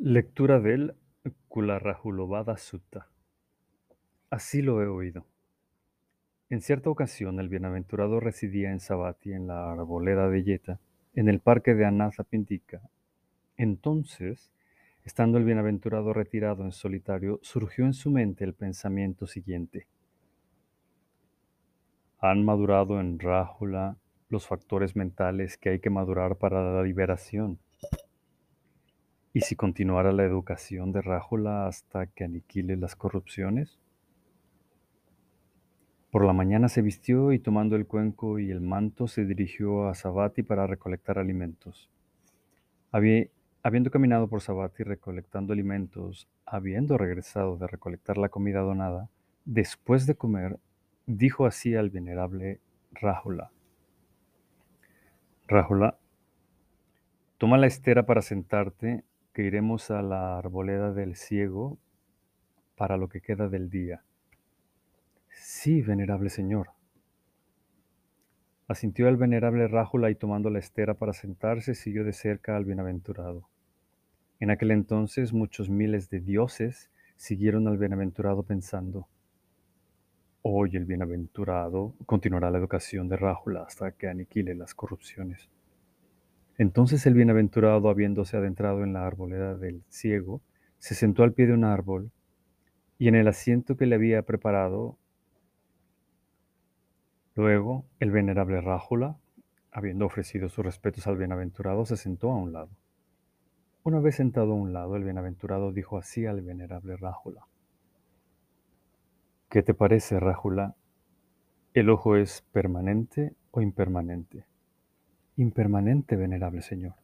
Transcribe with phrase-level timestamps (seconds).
[0.00, 0.94] Lectura del
[1.48, 3.08] Kularahulobada Sutta.
[4.30, 5.26] Así lo he oído.
[6.48, 10.78] En cierta ocasión, el bienaventurado residía en Savatthi, en la arboleda de Yeta,
[11.14, 12.80] en el parque de Anathapindika.
[13.56, 14.52] Entonces,
[15.02, 19.88] estando el bienaventurado retirado en solitario, surgió en su mente el pensamiento siguiente.
[22.20, 23.96] Han madurado en Rájula
[24.28, 27.58] los factores mentales que hay que madurar para la liberación.
[29.38, 33.78] ¿Y si continuara la educación de Rájula hasta que aniquile las corrupciones?
[36.10, 39.94] Por la mañana se vistió y tomando el cuenco y el manto se dirigió a
[39.94, 41.88] Savatthi para recolectar alimentos.
[42.90, 49.08] Habiendo caminado por Savatthi recolectando alimentos, habiendo regresado de recolectar la comida donada,
[49.44, 50.58] después de comer,
[51.06, 52.58] dijo así al venerable
[52.90, 53.52] Rájula.
[55.46, 55.96] Rájula,
[57.36, 59.04] toma la estera para sentarte,
[59.38, 61.78] que iremos a la arboleda del ciego
[62.74, 64.02] para lo que queda del día.
[65.30, 66.70] Sí, venerable señor.
[68.66, 73.48] Asintió el venerable Rájula y tomando la estera para sentarse, siguió de cerca al bienaventurado.
[74.40, 79.06] En aquel entonces muchos miles de dioses siguieron al bienaventurado pensando,
[80.42, 85.48] hoy el bienaventurado continuará la educación de Rájula hasta que aniquile las corrupciones.
[86.58, 90.42] Entonces el bienaventurado, habiéndose adentrado en la arboleda del ciego,
[90.78, 92.10] se sentó al pie de un árbol
[92.98, 94.98] y en el asiento que le había preparado
[97.38, 99.16] Luego, el venerable Rájula,
[99.70, 102.70] habiendo ofrecido sus respetos al bienaventurado, se sentó a un lado.
[103.84, 107.46] Una vez sentado a un lado, el bienaventurado dijo así al venerable Rájula.
[109.48, 110.74] ¿Qué te parece, Rájula?
[111.74, 114.44] ¿El ojo es permanente o impermanente?
[115.38, 116.96] Impermanente, venerable señor.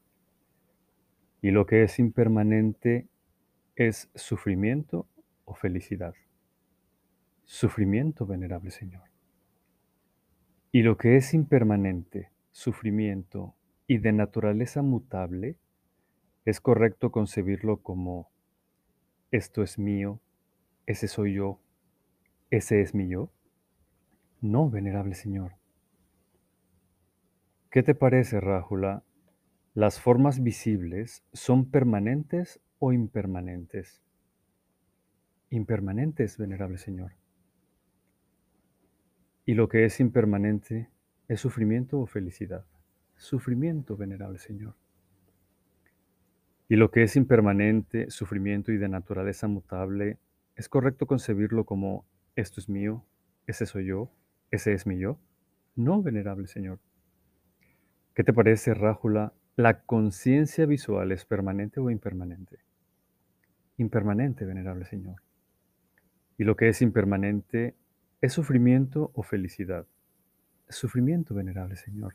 [1.41, 3.07] ¿Y lo que es impermanente
[3.77, 5.07] es sufrimiento
[5.45, 6.15] o felicidad?
[7.45, 9.05] Sufrimiento, venerable señor.
[10.73, 13.55] Y lo que es impermanente, sufrimiento
[13.87, 15.57] y de naturaleza mutable,
[16.45, 18.33] es correcto concebirlo como
[19.31, 20.21] esto es mío,
[20.87, 21.61] ese soy yo,
[22.51, 23.31] ese es mi yo.
[24.41, 25.53] No, venerable Señor.
[27.75, 29.03] ¿Qué te parece, Rájula?
[29.75, 34.01] ¿Las formas visibles son permanentes o impermanentes?
[35.51, 37.15] Impermanentes, venerable Señor.
[39.45, 40.89] ¿Y lo que es impermanente
[41.27, 42.65] es sufrimiento o felicidad?
[43.17, 44.77] Sufrimiento, venerable Señor.
[46.69, 50.21] Y lo que es impermanente, sufrimiento y de naturaleza mutable,
[50.55, 52.07] ¿es correcto concebirlo como
[52.37, 53.05] esto es mío,
[53.49, 54.13] ese soy yo,
[54.53, 55.19] ese es mi yo?
[55.75, 56.79] No, venerable Señor.
[58.15, 59.33] ¿Qué te parece, Rájula?
[59.57, 62.59] ¿La conciencia visual es permanente o impermanente?
[63.77, 65.17] Impermanente, venerable Señor.
[66.39, 67.75] ¿Y lo que es impermanente
[68.21, 69.87] es sufrimiento o felicidad?
[70.69, 72.15] Sufrimiento, venerable Señor.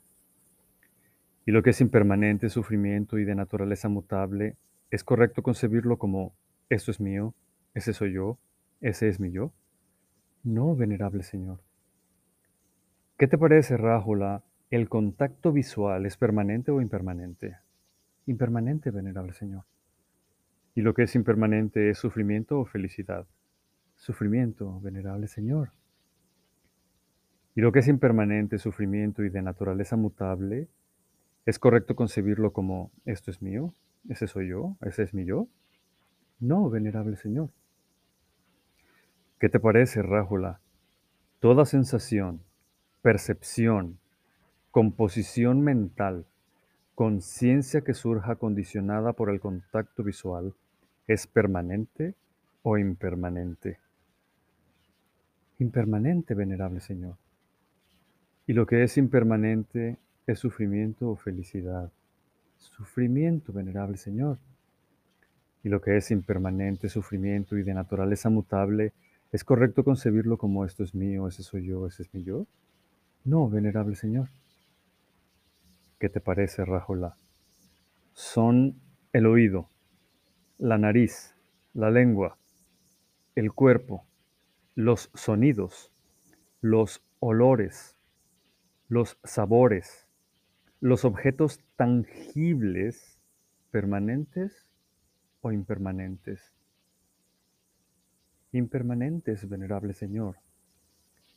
[1.44, 4.56] Y lo que es impermanente, sufrimiento y de naturaleza mutable,
[4.90, 6.34] ¿es correcto concebirlo como
[6.70, 7.34] esto es mío,
[7.74, 8.38] ese soy yo,
[8.80, 9.52] ese es mi yo?
[10.44, 11.60] No, venerable Señor.
[13.18, 14.42] ¿Qué te parece, Rájula?
[14.70, 17.56] ¿El contacto visual es permanente o impermanente?
[18.26, 19.64] Impermanente, venerable Señor.
[20.74, 23.26] ¿Y lo que es impermanente es sufrimiento o felicidad?
[23.96, 25.72] Sufrimiento, venerable Señor.
[27.54, 30.68] ¿Y lo que es impermanente, sufrimiento y de naturaleza mutable,
[31.46, 33.74] ¿Es correcto concebirlo como esto es mío,
[34.08, 35.48] ese soy yo, ese es mi yo?
[36.38, 37.50] No, venerable Señor.
[39.38, 40.60] ¿Qué te parece, Rájula?
[41.38, 42.42] Toda sensación,
[43.00, 43.98] percepción,
[44.70, 46.26] composición mental,
[46.94, 50.54] conciencia que surja condicionada por el contacto visual,
[51.06, 52.14] ¿es permanente
[52.62, 53.78] o impermanente?
[55.58, 57.16] Impermanente, venerable Señor.
[58.46, 59.98] Y lo que es impermanente
[60.30, 61.90] ¿Es sufrimiento o felicidad?
[62.56, 64.38] Sufrimiento, venerable Señor.
[65.64, 68.92] Y lo que es impermanente, sufrimiento y de naturaleza mutable,
[69.32, 72.46] ¿es correcto concebirlo como esto es mío, ese soy yo, ese es mi yo?
[73.24, 74.28] No, venerable Señor.
[76.00, 77.14] ¿Qué te parece, Rájula?
[78.14, 78.80] Son
[79.12, 79.68] el oído,
[80.56, 81.36] la nariz,
[81.74, 82.38] la lengua,
[83.34, 84.06] el cuerpo,
[84.74, 85.92] los sonidos,
[86.62, 87.98] los olores,
[88.88, 90.08] los sabores,
[90.80, 93.20] los objetos tangibles,
[93.70, 94.70] permanentes
[95.42, 96.54] o impermanentes.
[98.52, 100.36] Impermanentes, venerable Señor.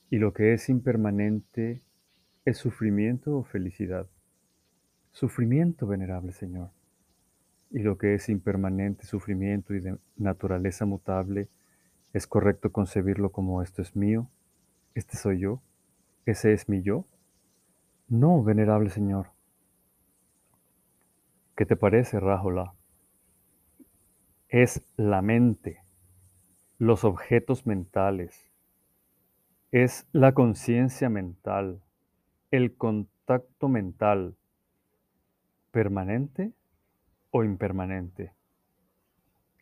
[0.10, 1.84] Y lo que es impermanente
[2.46, 4.08] es sufrimiento o felicidad.
[5.14, 6.72] Sufrimiento, venerable Señor.
[7.72, 11.50] y lo que es impermanente, sufrimiento y de naturaleza mutable,
[12.14, 14.30] ¿es correcto concebirlo como esto es mío?
[14.94, 15.62] ¿Este soy yo?
[16.26, 17.06] ¿Ese es mi yo?
[18.08, 19.28] No, venerable Señor.
[21.56, 22.74] ¿Qué te parece, Rájola?
[24.50, 25.84] Es la mente,
[26.78, 28.52] los objetos mentales,
[29.72, 31.82] es la conciencia mental,
[32.52, 34.36] el contacto mental,
[35.74, 36.54] permanente
[37.32, 38.32] o impermanente?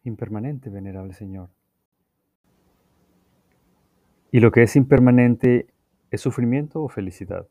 [0.04, 1.50] Impermanente, venerable Señor.
[4.30, 5.68] ¿Y lo que es impermanente
[6.12, 7.48] es sufrimiento o felicidad?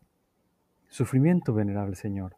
[0.89, 2.37] Sufrimiento, venerable Señor.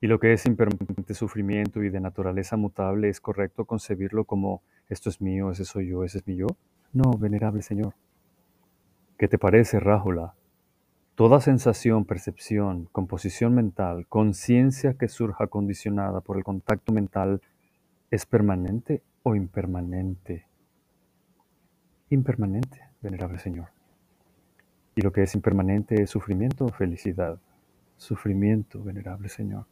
[0.00, 5.08] ¿Y lo que es impermanente sufrimiento y de naturaleza mutable es correcto concebirlo como esto
[5.08, 6.46] es mío, ese soy yo, ese es mi yo?
[6.92, 7.94] No, venerable Señor.
[9.18, 10.34] ¿Qué te parece, Rájula?
[11.14, 17.40] Toda sensación, percepción, composición mental, conciencia que surja condicionada por el contacto mental,
[18.10, 20.48] ¿es permanente o impermanente?
[22.10, 23.68] Impermanente, venerable Señor.
[24.96, 27.38] Y lo que es impermanente es sufrimiento o felicidad.
[27.96, 29.66] Sufrimiento, venerable Señor.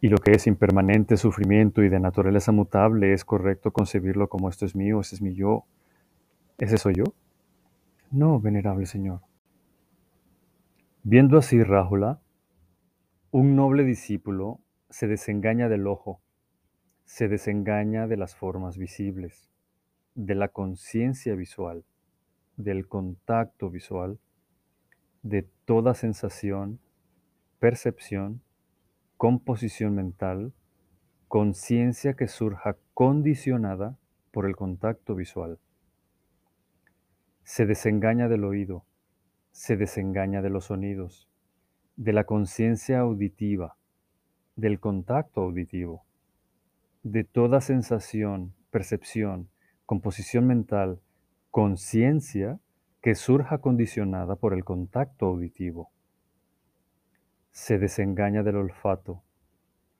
[0.00, 4.64] Y lo que es impermanente sufrimiento y de naturaleza mutable, ¿es correcto concebirlo como esto
[4.64, 5.64] es mío, ese es mi yo,
[6.58, 7.04] ese soy yo?
[8.12, 9.22] No, venerable Señor.
[11.04, 12.20] Viendo así Rájula,
[13.32, 16.20] un noble discípulo se desengaña del ojo,
[17.04, 19.50] se desengaña de las formas visibles,
[20.14, 21.84] de la conciencia visual,
[22.56, 24.20] del contacto visual,
[25.24, 26.78] de toda sensación,
[27.58, 28.40] percepción,
[29.16, 30.52] composición mental,
[31.26, 33.98] conciencia que surja condicionada
[34.30, 35.58] por el contacto visual.
[37.42, 38.84] Se desengaña del oído,
[39.52, 41.28] se desengaña de los sonidos,
[41.96, 43.76] de la conciencia auditiva,
[44.56, 46.04] del contacto auditivo,
[47.02, 49.48] de toda sensación, percepción,
[49.86, 51.00] composición mental,
[51.50, 52.58] conciencia
[53.02, 55.90] que surja condicionada por el contacto auditivo.
[57.50, 59.22] Se desengaña del olfato,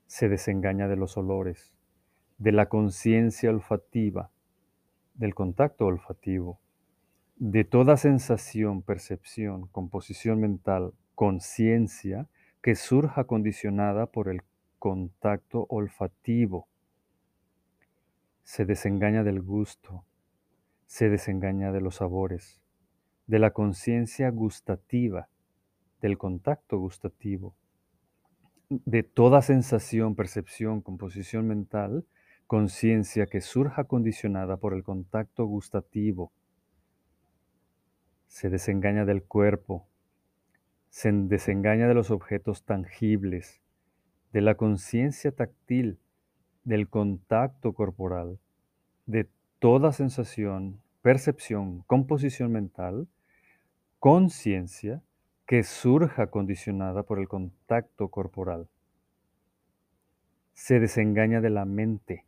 [0.06, 1.74] se desengaña de los olores,
[2.38, 4.30] de la conciencia olfativa,
[5.14, 6.60] del contacto olfativo,
[7.44, 12.28] de toda sensación, percepción, composición mental, conciencia
[12.62, 14.42] que surja condicionada por el
[14.78, 16.68] contacto olfativo.
[18.44, 20.04] Se desengaña del gusto,
[20.86, 22.60] se desengaña de los sabores,
[23.26, 25.28] de la conciencia gustativa,
[26.00, 27.56] del contacto gustativo,
[28.68, 32.06] de toda sensación, percepción, composición mental,
[32.46, 36.30] conciencia que surja condicionada por el contacto gustativo
[38.32, 39.86] se desengaña del cuerpo,
[40.88, 43.60] se desengaña de los objetos tangibles,
[44.32, 45.98] de la conciencia táctil,
[46.64, 48.38] del contacto corporal,
[49.04, 53.06] de toda sensación, percepción, composición mental,
[53.98, 55.02] conciencia
[55.44, 58.66] que surja condicionada por el contacto corporal.
[60.54, 62.24] Se desengaña de la mente,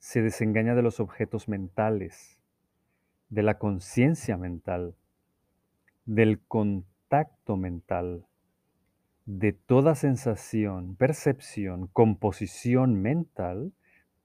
[0.00, 2.37] se desengaña de los objetos mentales,
[3.28, 4.94] de la conciencia mental,
[6.06, 8.26] del contacto mental,
[9.26, 13.72] de toda sensación, percepción, composición mental,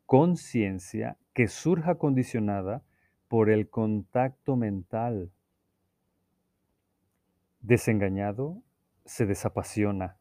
[0.05, 2.83] conciencia que surja condicionada
[3.27, 5.31] por el contacto mental.
[7.59, 8.61] Desengañado
[9.05, 10.17] se desapasiona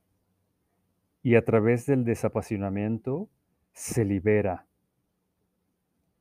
[1.22, 3.28] y a través del desapasionamiento
[3.72, 4.66] se libera.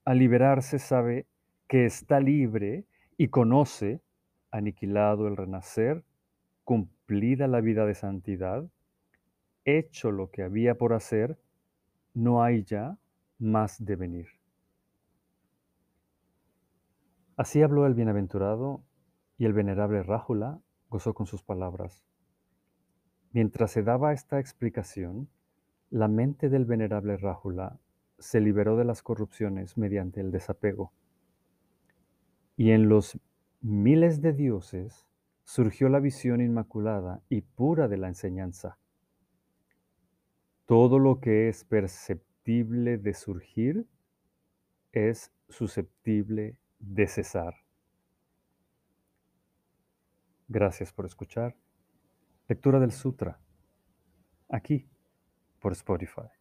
[0.05, 1.25] Al liberarse sabe
[1.71, 2.85] que está libre
[3.15, 4.01] y conoce,
[4.51, 6.03] aniquilado el renacer,
[6.65, 8.69] cumplida la vida de santidad,
[9.63, 11.39] hecho lo que había por hacer,
[12.13, 12.97] no hay ya
[13.39, 14.27] más de venir.
[17.37, 18.83] Así habló el bienaventurado
[19.37, 20.59] y el venerable Rájula
[20.89, 22.03] gozó con sus palabras.
[23.31, 25.29] Mientras se daba esta explicación,
[25.89, 27.79] la mente del venerable Rájula
[28.19, 30.91] se liberó de las corrupciones mediante el desapego
[32.61, 33.19] y en los
[33.61, 35.07] miles de dioses
[35.43, 38.77] surgió la visión inmaculada y pura de la enseñanza.
[40.67, 43.87] Todo lo que es perceptible de surgir
[44.91, 47.55] es susceptible de cesar.
[50.47, 51.55] Gracias por escuchar.
[52.47, 53.39] Lectura del Sutra,
[54.49, 54.87] aquí
[55.59, 56.40] por Spotify.